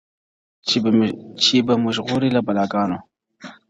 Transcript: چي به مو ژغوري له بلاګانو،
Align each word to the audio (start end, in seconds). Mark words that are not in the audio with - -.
چي 1.45 1.57
به 1.65 1.73
مو 1.81 1.89
ژغوري 1.95 2.29
له 2.33 2.41
بلاګانو، 2.47 2.97